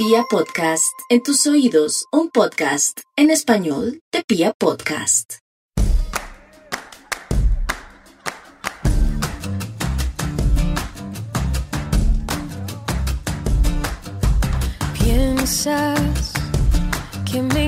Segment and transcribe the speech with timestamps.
[0.00, 5.38] Pia Podcast, en tus oídos, un podcast en español de Pia Podcast.
[15.00, 16.32] Piensas
[17.28, 17.64] que me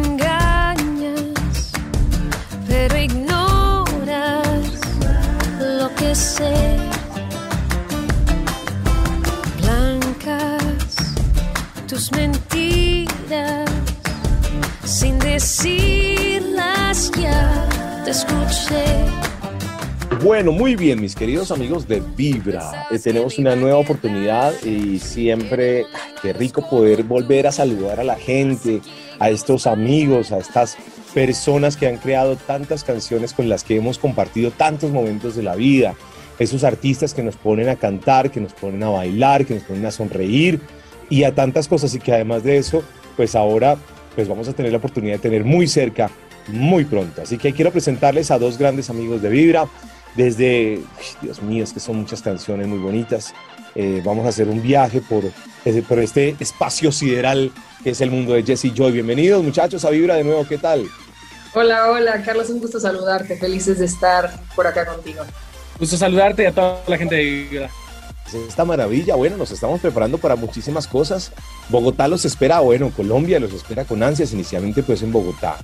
[12.00, 13.70] tus mentiras,
[14.84, 18.84] sin decirlas ya te escuché.
[20.22, 22.86] Bueno, muy bien, mis queridos amigos de Vibra.
[22.91, 28.05] Eh, tenemos una nueva oportunidad y siempre, ay, qué rico poder volver a saludar a
[28.05, 28.80] la gente,
[29.19, 30.78] a estos amigos, a estas
[31.12, 35.55] personas que han creado tantas canciones con las que hemos compartido tantos momentos de la
[35.55, 35.94] vida.
[36.38, 39.84] Esos artistas que nos ponen a cantar, que nos ponen a bailar, que nos ponen
[39.84, 40.60] a sonreír
[41.10, 41.95] y a tantas cosas.
[41.95, 42.82] Y que además de eso,
[43.16, 43.77] pues ahora
[44.14, 46.11] pues vamos a tener la oportunidad de tener muy cerca,
[46.48, 47.22] muy pronto.
[47.22, 49.66] Así que quiero presentarles a dos grandes amigos de Vibra
[50.16, 50.81] desde,
[51.22, 53.33] Dios mío, es que son muchas canciones muy bonitas.
[53.75, 55.25] Eh, vamos a hacer un viaje por,
[55.64, 57.53] eh, por este espacio sideral
[57.84, 58.92] que es el mundo de Jesse Joy.
[58.92, 60.86] Bienvenidos muchachos a Vibra de nuevo, ¿qué tal?
[61.55, 63.36] Hola, hola, Carlos, un gusto saludarte.
[63.36, 65.22] Felices de estar por acá contigo.
[65.78, 67.70] Gusto saludarte y a toda la gente de Vibra.
[68.34, 71.33] Esta maravilla, bueno, nos estamos preparando para muchísimas cosas.
[71.69, 75.56] Bogotá los espera, bueno, Colombia los espera con ansias, inicialmente pues en Bogotá.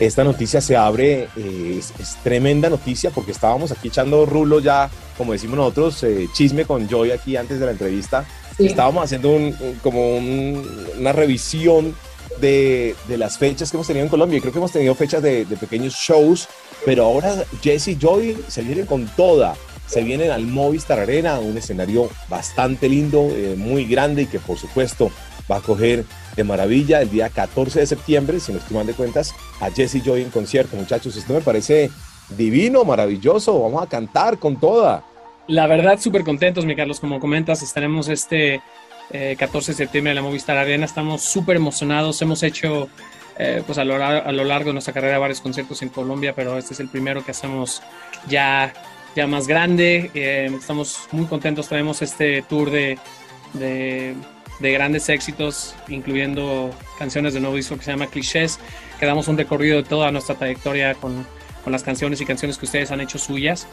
[0.00, 4.90] Esta noticia se abre, eh, es, es tremenda noticia porque estábamos aquí echando rulo ya,
[5.16, 8.24] como decimos nosotros, eh, chisme con Joy aquí antes de la entrevista.
[8.56, 8.66] Sí.
[8.66, 10.66] Estábamos haciendo un, un- como un-
[10.98, 11.94] una revisión
[12.40, 14.40] de, de las fechas que hemos tenido en Colombia.
[14.40, 16.48] Creo que hemos tenido fechas de, de pequeños shows,
[16.84, 19.54] pero ahora Jesse y Joy se vienen con toda.
[19.86, 24.58] Se vienen al Movistar Arena, un escenario bastante lindo, eh, muy grande y que por
[24.58, 25.10] supuesto
[25.50, 26.04] va a coger
[26.36, 30.02] de maravilla el día 14 de septiembre, si no estoy mal de cuentas, a Jesse
[30.02, 30.76] Joy en concierto.
[30.76, 31.90] Muchachos, esto me parece
[32.30, 33.60] divino, maravilloso.
[33.60, 35.04] Vamos a cantar con toda.
[35.46, 36.98] La verdad, súper contentos, mi Carlos.
[36.98, 38.62] Como comentas, estaremos este
[39.10, 40.86] eh, 14 de septiembre en la Movistar Arena.
[40.86, 42.20] Estamos súper emocionados.
[42.22, 42.88] Hemos hecho,
[43.38, 46.32] eh, pues a lo, lar- a lo largo de nuestra carrera, varios conciertos en Colombia,
[46.34, 47.82] pero este es el primero que hacemos
[48.26, 48.72] ya,
[49.14, 50.10] ya más grande.
[50.14, 51.68] Eh, estamos muy contentos.
[51.68, 52.98] Traemos este tour de,
[53.52, 54.14] de,
[54.60, 58.58] de grandes éxitos, incluyendo canciones de nuevo disco que se llama Clichés,
[58.98, 61.26] que damos un recorrido de toda nuestra trayectoria con,
[61.62, 63.66] con las canciones y canciones que ustedes han hecho suyas.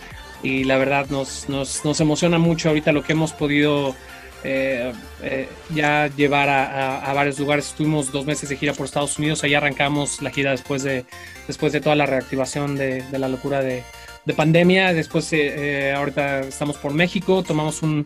[0.43, 3.95] Y la verdad nos, nos, nos emociona mucho ahorita lo que hemos podido
[4.43, 4.91] eh,
[5.21, 7.67] eh, ya llevar a, a- a varios lugares.
[7.67, 11.05] Estuvimos dos meses de gira por Estados Unidos, ahí arrancamos la gira después de,
[11.47, 13.83] después de toda la reactivación de, de la locura de,
[14.25, 14.93] de pandemia.
[14.93, 18.05] Después, eh, eh, ahorita estamos por México, tomamos un-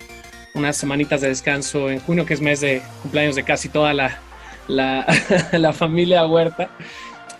[0.53, 4.19] unas semanitas de descanso en junio, que es mes de cumpleaños de casi toda la,
[4.67, 5.05] la,
[5.51, 6.69] la familia Huerta.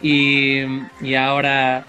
[0.02, 0.62] Y,
[1.02, 1.86] y ahora,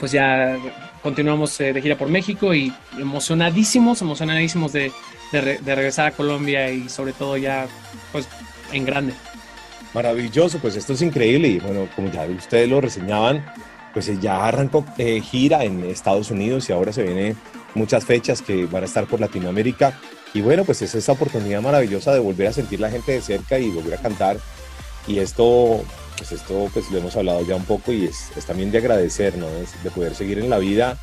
[0.00, 0.56] pues ya
[1.02, 4.90] continuamos eh, de gira por México y emocionadísimos, emocionadísimos de,
[5.32, 7.66] de re- de regresar a Colombia y sobre todo ya,
[8.10, 8.26] pues,
[8.72, 9.14] en grande.
[9.94, 13.44] Maravilloso, pues esto es increíble y bueno, como ya ustedes lo reseñaban,
[13.94, 17.36] pues eh, ya arrancó eh, gira en Estados Unidos y ahora se vienen
[17.74, 19.98] muchas fechas que van a estar por Latinoamérica
[20.34, 23.58] y bueno, pues es esa oportunidad maravillosa de volver a sentir la gente de cerca
[23.58, 24.36] y volver a cantar
[25.06, 25.82] y esto,
[26.18, 29.38] pues esto pues lo hemos hablado ya un poco y es, es también de agradecer,
[29.38, 29.48] ¿no?
[29.48, 30.98] Es de poder seguir en la vida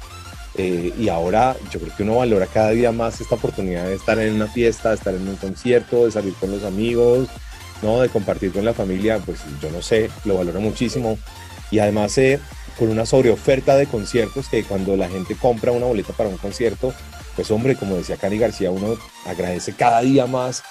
[0.56, 4.20] eh, y ahora yo creo que uno valora cada día más esta oportunidad de estar
[4.20, 7.30] en una fiesta, de estar en un concierto, de salir con los amigos,
[7.82, 8.02] ¿no?
[8.02, 11.18] De compartir con la familia, pues yo no sé, lo valoro muchísimo.
[11.70, 12.40] Y además eh,
[12.82, 16.96] con una sobreoferta de conciertos que cuando la gente compra una boleta para un concierto,
[17.36, 18.98] pues hombre, como decía Cani García, uno
[19.28, 20.64] agradece cada día más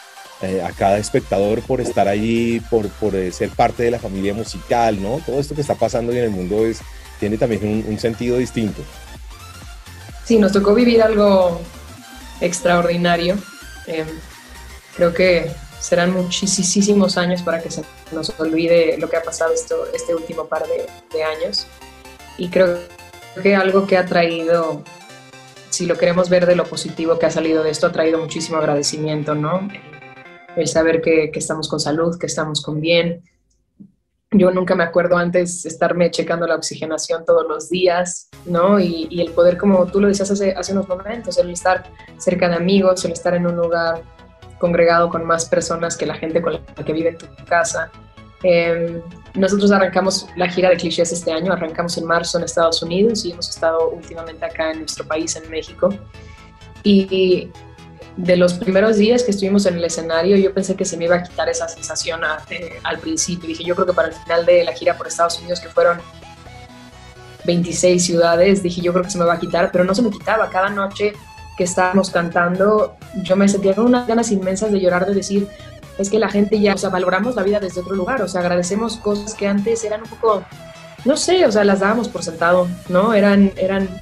[0.43, 4.35] eh, a cada espectador por estar allí, por, por eh, ser parte de la familia
[4.35, 5.21] musical, ¿no?
[5.25, 6.81] Todo esto que está pasando hoy en el mundo es,
[7.21, 8.83] tiene también un, un sentido distinto.
[10.25, 11.61] Sí, nos tocó vivir algo
[12.41, 13.39] extraordinario.
[13.87, 14.05] Eh,
[14.97, 15.49] creo que
[15.79, 20.47] serán muchísimos años para que se nos olvide lo que ha pasado esto, este último
[20.47, 21.69] par de, de años.
[22.41, 22.79] Y creo
[23.43, 24.83] que algo que ha traído,
[25.69, 28.57] si lo queremos ver de lo positivo que ha salido de esto, ha traído muchísimo
[28.57, 29.69] agradecimiento, ¿no?
[30.57, 33.23] El saber que, que estamos con salud, que estamos con bien.
[34.31, 38.81] Yo nunca me acuerdo antes estarme checando la oxigenación todos los días, ¿no?
[38.81, 42.49] Y, y el poder, como tú lo decías hace, hace unos momentos, el estar cerca
[42.49, 44.03] de amigos, el estar en un lugar
[44.59, 47.91] congregado con más personas que la gente con la que vive en tu casa.
[48.43, 49.03] Eh,
[49.35, 53.33] nosotros arrancamos la gira de clichés este año, arrancamos en marzo en Estados Unidos y
[53.33, 55.95] hemos estado últimamente acá en nuestro país, en México.
[56.83, 57.51] Y
[58.17, 61.17] de los primeros días que estuvimos en el escenario, yo pensé que se me iba
[61.17, 63.49] a quitar esa sensación al principio.
[63.49, 65.99] Dije, yo creo que para el final de la gira por Estados Unidos, que fueron
[67.45, 70.11] 26 ciudades, dije, yo creo que se me va a quitar, pero no se me
[70.11, 70.51] quitaba.
[70.51, 71.13] Cada noche
[71.57, 75.49] que estábamos cantando, yo me sentía con unas ganas inmensas de llorar, de decir,
[76.01, 78.41] es que la gente ya, o sea, valoramos la vida desde otro lugar, o sea,
[78.41, 80.45] agradecemos cosas que antes eran un poco,
[81.05, 83.13] no sé, o sea, las dábamos por sentado, ¿no?
[83.15, 84.01] Eran, eran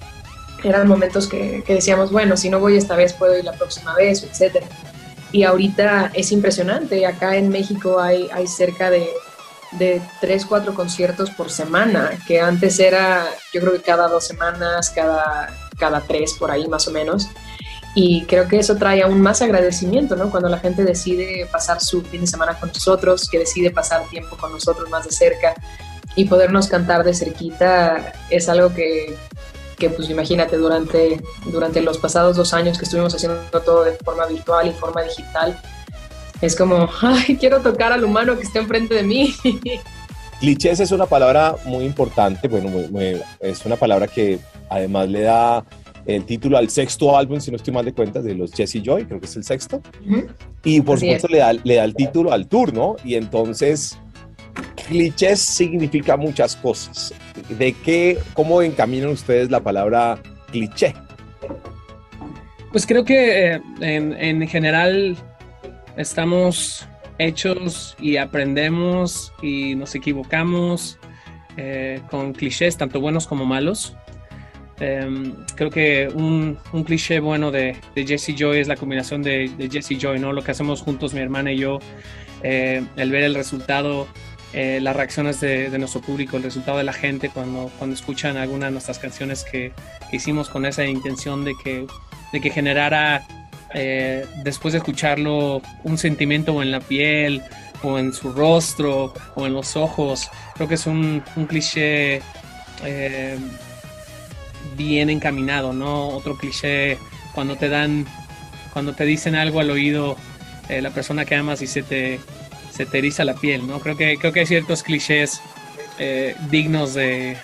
[0.64, 4.24] eran momentos que, decíamos, bueno, si no voy esta vez, puedo ir la próxima vez,
[4.24, 4.64] etc.
[5.30, 9.08] Y ahorita es impresionante, acá en México hay, hay cerca de,
[9.72, 14.90] de tres, cuatro conciertos por semana, que antes era, yo creo que cada dos semanas,
[14.90, 17.28] cada, cada tres, por ahí más o menos.
[17.94, 20.30] Y creo que eso trae aún más agradecimiento, ¿no?
[20.30, 24.36] Cuando la gente decide pasar su fin de semana con nosotros, que decide pasar tiempo
[24.36, 25.54] con nosotros más de cerca
[26.14, 29.16] y podernos cantar de cerquita, es algo que,
[29.78, 34.26] que pues imagínate, durante, durante los pasados dos años que estuvimos haciendo todo de forma
[34.26, 35.60] virtual y forma digital,
[36.40, 39.34] es como, ay, quiero tocar al humano que está enfrente de mí.
[40.40, 42.70] Clichés es una palabra muy importante, bueno,
[43.40, 44.38] es una palabra que
[44.70, 45.64] además le da
[46.08, 49.04] el título al sexto álbum, si no estoy mal de cuentas, de los Jesse Joy,
[49.04, 49.82] creo que es el sexto.
[50.64, 52.96] Y por supuesto le da, le da el título al tour, ¿no?
[53.04, 53.98] Y entonces
[54.88, 57.12] clichés significa muchas cosas.
[57.50, 60.18] ¿De qué, cómo encaminan ustedes la palabra
[60.50, 60.94] cliché?
[62.72, 65.14] Pues creo que eh, en, general
[65.98, 66.88] estamos
[67.18, 70.98] hechos y aprendemos y nos equivocamos
[71.58, 73.94] eh, con clichés, tanto buenos como malos.
[74.80, 80.18] Em, creo que un, cliché bueno de, Jesse Joy es la combinación de, Jesse Joy,
[80.18, 80.32] ¿no?
[80.32, 81.80] Lo que hacemos juntos, mi hermana y yo,
[82.42, 84.06] eh, el ver el resultado
[84.54, 88.66] eh, las reacciones de, nuestro público, el resultado de la gente cuando, cuando escuchan alguna
[88.66, 89.72] de nuestras canciones que,
[90.10, 91.86] hicimos con esa intención de que,
[92.32, 93.26] de que generara,
[93.74, 97.42] eh, después de escucharlo, un sentimiento en la piel,
[97.82, 100.30] o en su rostro, o en los ojos.
[100.54, 102.22] Creo que es un, un cliché
[104.76, 106.08] bien encaminado, ¿no?
[106.08, 106.98] Otro cliché
[107.34, 108.06] cuando te dan,
[108.72, 110.16] cuando te dicen algo al oído
[110.68, 112.20] la persona que amas y se te
[112.78, 113.80] se te eriza la piel, ¿no?
[113.80, 115.40] Creo que, creo que hay ciertos clichés
[115.98, 117.36] eh, dignos de,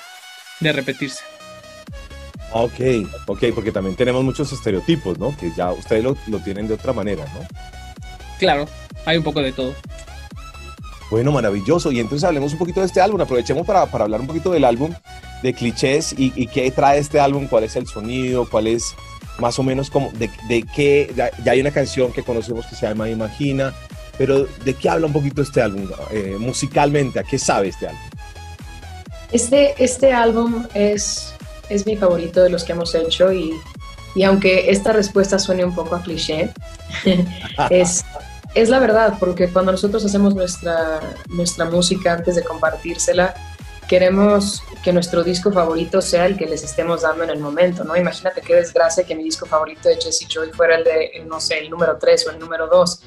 [0.60, 1.24] repetirse.
[2.52, 5.36] Ok, ok, porque también tenemos muchos estereotipos, ¿no?
[5.36, 6.14] Que ya ustedes lo,
[6.44, 7.40] tienen de otra manera, ¿no?
[8.38, 8.68] Claro,
[9.04, 9.74] hay un poco de todo.
[11.10, 11.90] Bueno, maravilloso.
[11.90, 13.20] Y entonces hablemos un poquito de este álbum.
[13.20, 14.94] Aprovechemos para, hablar un poquito del álbum,
[15.44, 18.94] de clichés y, qué trae este álbum, cuál es el sonido, cuál es
[19.38, 21.12] más o menos como de, de qué.
[21.14, 23.74] Ya, ya, hay una canción que conocemos que se llama Imagina.
[24.16, 27.18] Pero ¿de qué habla un poquito este álbum eh, musicalmente?
[27.18, 28.00] ¿A qué sabe este álbum?
[29.32, 31.34] Este, este álbum es,
[31.68, 33.52] es mi favorito de los que hemos hecho y,
[34.14, 36.54] y aunque esta respuesta suene un poco a cliché,
[37.70, 38.02] es,
[38.54, 43.34] es la verdad, porque cuando nosotros hacemos nuestra, nuestra música antes de compartírsela,
[43.88, 47.96] queremos que nuestro disco favorito sea el que les estemos dando en el momento, ¿no?
[47.96, 51.58] Imagínate qué desgracia que mi disco favorito de Jesse Joy fuera el de, no sé,
[51.58, 53.02] el número 3 o el número 2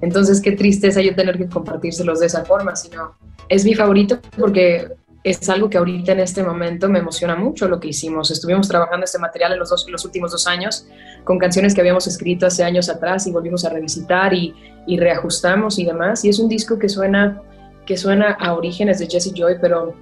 [0.00, 3.16] entonces, qué tristeza yo tener que compartírselos de esa forma, sino
[3.48, 4.88] es mi favorito porque
[5.24, 8.30] es algo que ahorita en este momento me emociona mucho lo que hicimos.
[8.30, 10.86] Estuvimos trabajando este material en los, dos, los últimos dos años
[11.24, 14.54] con canciones que habíamos escrito hace años atrás y volvimos a revisitar y,
[14.86, 16.24] y reajustamos y demás.
[16.24, 17.42] Y es un disco que suena,
[17.84, 19.94] que suena a orígenes de Jesse Joy, pero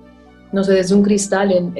[0.52, 1.72] no sé, desde un cristal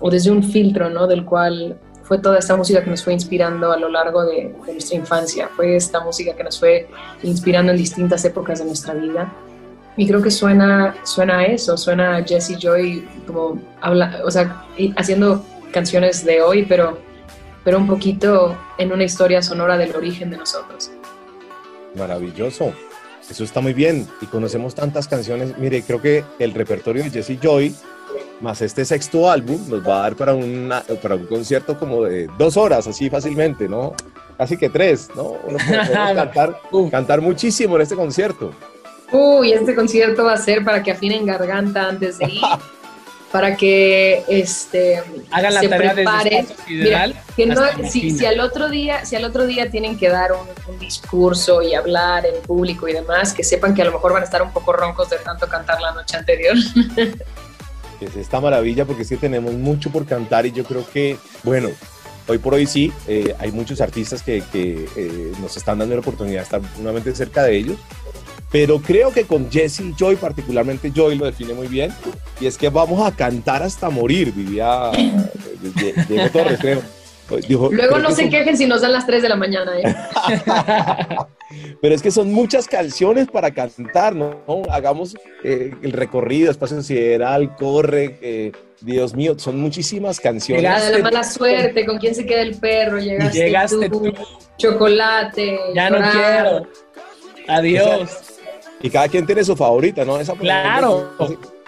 [0.00, 1.06] o desde un filtro, ¿no?
[1.06, 1.76] Del cual
[2.10, 5.76] fue toda esta música que nos fue inspirando a lo largo de, nuestra infancia, fue
[5.76, 6.88] esta música que nos fue
[7.22, 9.32] inspirando en distintas épocas de nuestra vida.
[9.96, 14.64] Y creo que suena, suena a eso, suena a Jesse Joy como habla, o sea,
[14.96, 16.98] haciendo canciones de hoy, pero,
[17.62, 20.90] pero un poquito en una historia sonora del origen de nosotros.
[21.94, 22.72] Maravilloso.
[23.30, 24.08] Eso está muy bien.
[24.20, 25.56] Y conocemos tantas canciones.
[25.58, 27.74] Mire, creo que el repertorio de Jesse Joy
[28.40, 32.28] más este sexto álbum nos va a dar para, una, para un concierto como de
[32.38, 33.94] dos horas, así fácilmente, ¿no?
[34.38, 35.36] Casi que tres, ¿no?
[35.44, 36.60] Uno puede cantar,
[36.90, 38.52] cantar muchísimo en este concierto.
[39.12, 42.40] Uy, este concierto va a ser para que afinen garganta antes de ir,
[43.32, 46.46] para que este hagan la se tarea prepare.
[46.68, 50.32] Mira, que no, si, si, al otro día, si al otro día tienen que dar
[50.32, 54.12] un, un, discurso y hablar en público y demás, que sepan que a lo mejor
[54.12, 56.56] van a estar un poco roncos de tanto cantar la noche anterior.
[58.00, 61.70] es esta maravilla porque sí tenemos mucho por cantar y yo creo que, bueno,
[62.26, 66.00] hoy por hoy sí, eh, hay muchos artistas que, que eh, nos están dando la
[66.00, 67.76] oportunidad de estar nuevamente cerca de ellos,
[68.52, 71.92] pero creo que con Jesse Joy, particularmente Joy lo define muy bien,
[72.40, 74.90] y es que vamos a cantar hasta morir, vivía
[76.08, 76.82] Diego Torres, creo.
[77.46, 79.36] Dijo, Luego creo no que se son- quejen si nos dan las 3 de la
[79.36, 79.70] mañana.
[79.78, 79.94] ¿eh?
[81.80, 84.36] Pero es que son muchas canciones para cantar, ¿no?
[84.68, 90.64] Hagamos eh, el recorrido, Espacio Sideral, Corre, eh, Dios mío, son muchísimas canciones.
[90.64, 94.12] La de la mala suerte, con quién se queda el perro, llegaste, Llegaste tú, tú.
[94.58, 96.66] chocolate, Ya no quiero.
[97.48, 98.10] Adiós.
[98.82, 100.18] Y cada quien tiene su favorita, ¿no?
[100.18, 101.10] Esa, Claro.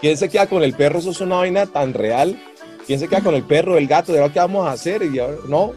[0.00, 0.98] ¿Quién se queda con el perro?
[0.98, 2.36] Eso es una vaina tan real.
[2.86, 4.12] ¿Quién se queda con el perro, el gato?
[4.12, 5.02] ¿De ahora qué vamos a hacer?
[5.02, 5.72] Y ahora, no,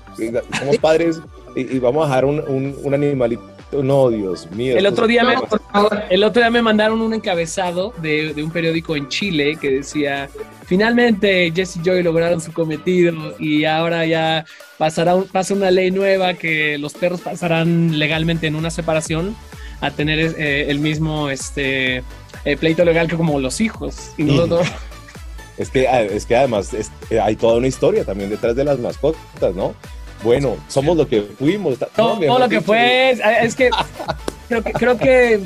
[0.57, 1.19] somos padres
[1.55, 3.43] y, y vamos a dejar un, un, un animalito.
[3.71, 4.77] No, Dios mío.
[4.77, 6.03] El otro día me, No, por favor.
[6.09, 10.29] El otro día me mandaron un encabezado de, de un periódico en Chile que decía,
[10.65, 14.45] finalmente Jesse y Joy lograron su cometido y ahora ya
[14.77, 19.35] pasará un- pasa una ley nueva que los perros pasarán legalmente en una separación
[19.85, 22.03] a tener eh, el mismo este
[22.43, 24.11] eh, pleito legal que como los hijos.
[24.17, 24.67] Y nosotros,
[25.57, 28.65] Es que, ah, es que además es- eh, hay toda una historia también detrás de
[28.65, 29.73] las mascotas, ¿no?
[30.21, 31.77] Bueno, somos lo que fuimos.
[31.79, 33.69] todo, no, mejor todo lo que dicho, fue, es, es que
[34.49, 35.39] creo que creo que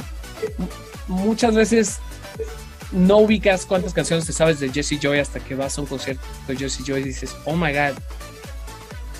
[1.07, 1.99] muchas veces
[2.91, 6.23] no ubicas cuántas canciones te sabes de Jesse Joy hasta que vas a un concierto
[6.47, 7.93] de Jesse Joy y dices, oh my god,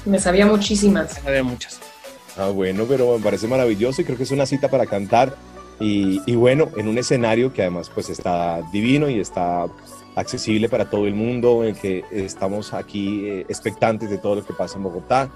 [0.06, 1.20] Me sabía muchísimas.
[1.26, 1.80] había muchas.
[2.40, 5.36] Ah, bueno, pero me parece maravilloso y creo que es una cita para cantar.
[5.78, 9.68] Y, y bueno, en un escenario que además pues está divino y está
[10.16, 14.54] accesible para todo el mundo, en que estamos aquí eh, expectantes de todo lo que
[14.54, 15.30] pasa en Bogotá.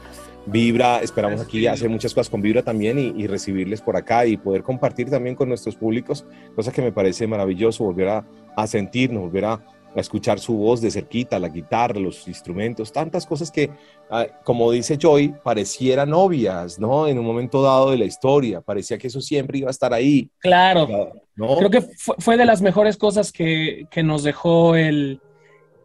[0.46, 4.38] Vibra, esperamos aquí hacer muchas cosas con Vibra también y, y recibirles por acá y
[4.38, 9.24] poder compartir también con nuestros públicos, cosa que me parece maravilloso, volver a, a sentirnos,
[9.24, 9.66] volver a,
[9.96, 13.70] a escuchar su voz de cerquita, la guitarra, los instrumentos, tantas cosas que,
[14.10, 17.08] ah, como dice Joy, parecieran obvias, ¿no?
[17.08, 20.30] En un momento dado de la historia, parecía que eso siempre iba a estar ahí,
[20.40, 20.88] Claro,
[21.36, 21.58] ¿no?
[21.58, 25.22] creo que fue, fue de las mejores cosas que, que nos dejó el,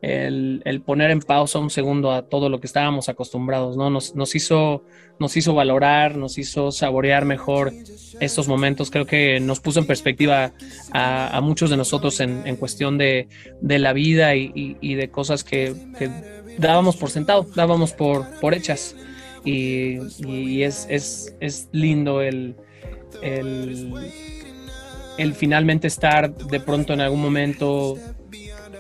[0.01, 3.91] el, el poner en pausa un segundo a todo lo que estábamos acostumbrados, ¿no?
[3.91, 4.85] Nos, nos, hizo,
[5.19, 7.73] nos hizo valorar, nos hizo saborear mejor
[8.21, 8.91] estos momentos.
[8.91, 10.53] Creo que nos puso en perspectiva
[10.93, 13.29] a, muchos de nosotros en, cuestión de,
[13.61, 15.75] de la vida y, de cosas que,
[16.59, 18.97] dábamos por sentado, dábamos por, por hechas.
[19.45, 22.57] Y, es, es, es lindo el,
[23.23, 23.95] el
[25.35, 27.97] finalmente estar de pronto en algún momento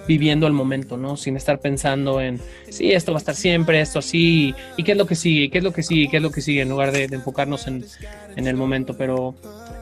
[0.06, 1.16] viviendo el momento, ¿no?
[1.16, 2.40] Sin estar pensando en,
[2.70, 5.58] sí, esto va a estar siempre, esto así, y qué es lo que sigue, qué
[5.58, 7.84] es lo que sigue, qué es lo que sigue, en lugar de, enfocarnos en,
[8.36, 8.96] en el momento.
[8.96, 9.34] Pero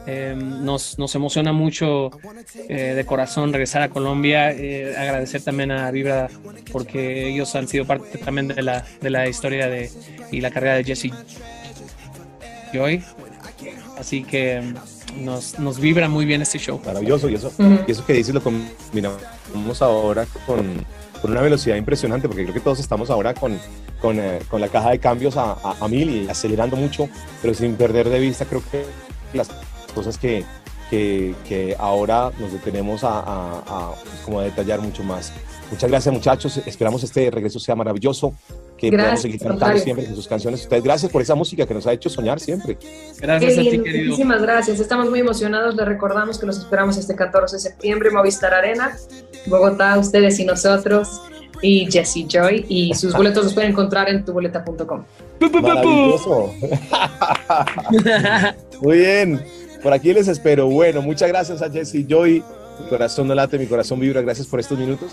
[0.09, 2.11] eh, nos, nos emociona mucho
[2.69, 6.29] eh, de corazón regresar a Colombia, eh, agradecer también a Vibra
[6.71, 9.91] porque ellos han sido parte también de la, de la historia de,
[10.31, 11.11] y la carrera de Jesse
[12.71, 13.03] Joy.
[13.97, 14.75] Así que mm,
[15.21, 16.79] nos, nos vibra muy bien este show.
[16.85, 17.79] Maravilloso, y eso, Ujú.
[17.87, 20.85] y eso que dices lo combinamos ahora con,
[21.21, 23.59] con una velocidad impresionante, porque creo que todos estamos ahora con,
[24.01, 27.09] con, eh, con la caja de cambios a, a, a mil y acelerando mucho,
[27.41, 28.85] pero sin perder de vista, creo que
[29.33, 29.49] las
[29.93, 30.43] cosas que,
[30.89, 35.31] que, que ahora nos detenemos a, a- a, pues, como a detallar mucho más.
[35.71, 38.33] Muchas gracias muchachos, esperamos este regreso sea maravilloso,
[38.77, 40.61] que podamos Gracias, seguir cantando siempre con sus canciones.
[40.61, 42.77] Ustedes, gracias por esa música que nos ha hecho soñar siempre.
[43.19, 44.05] Gracias Qué a ti, bien, querido.
[44.05, 44.79] muchísimas gracias.
[44.79, 45.75] Estamos muy emocionados.
[45.75, 48.95] Les recordamos que los esperamos este 14 de septiembre, Movistar Arena,
[49.47, 51.21] Bogotá, ustedes y nosotros,
[51.61, 52.65] y Jesse Joy.
[52.69, 55.03] Y sus boletos los pueden encontrar en tuboleta.com.
[55.61, 56.53] Maravilloso.
[58.81, 59.43] Muy bien,
[59.81, 60.67] por aquí les espero.
[60.67, 62.43] Bueno, muchas gracias a Jesse Joy.
[62.79, 64.21] Mi corazón no late, mi corazón vibra.
[64.21, 65.09] Gracias por estos minutos.